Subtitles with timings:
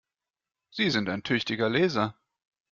[0.71, 2.15] Sie sind ein tüchtiger Leser!